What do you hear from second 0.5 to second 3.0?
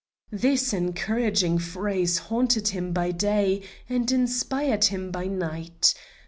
encouraging phrase haunted him